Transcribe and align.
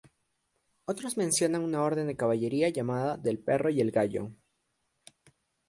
Otros 0.85 1.15
mencionan 1.15 1.61
una 1.61 1.83
Orden 1.83 2.07
de 2.07 2.17
Caballería 2.17 2.69
llamada 2.69 3.17
"del 3.17 3.37
perro 3.37 3.69
y 3.69 3.81
el 3.81 3.91
gallo". 3.91 4.31